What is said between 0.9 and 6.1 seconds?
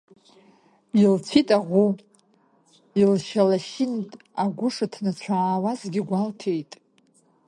Илцәит аӷәы, илшьалашьынит, агәы шыҭнацәаауазгьы